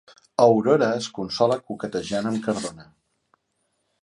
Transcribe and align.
Aurora 0.45 0.87
es 1.01 1.09
consola 1.19 1.59
coquetejant 1.69 2.31
amb 2.31 2.43
Cardona. 2.49 2.89